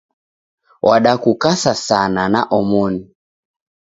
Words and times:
Wadakukasa 0.81 1.75
sana 1.75 2.29
naomoni 2.29 3.15